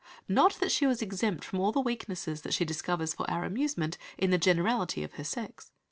[0.27, 3.99] Not that she was exempt from all the weaknesses that she discovers for our amusement
[4.17, 5.71] in the generality of her sex.